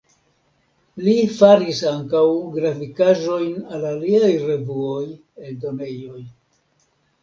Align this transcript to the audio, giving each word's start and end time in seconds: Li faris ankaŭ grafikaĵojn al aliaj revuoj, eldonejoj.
Li 1.07 1.13
faris 1.33 1.83
ankaŭ 1.91 2.23
grafikaĵojn 2.57 3.55
al 3.79 3.89
aliaj 3.93 4.35
revuoj, 4.51 5.07
eldonejoj. 5.49 6.23